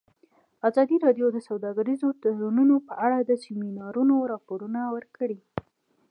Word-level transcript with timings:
ازادي 0.67 0.97
راډیو 1.05 1.27
د 1.31 1.37
سوداګریز 1.49 2.01
تړونونه 2.23 2.75
په 2.87 2.93
اړه 3.05 3.17
د 3.21 3.31
سیمینارونو 3.43 4.15
راپورونه 4.31 4.79
ورکړي. 4.95 5.39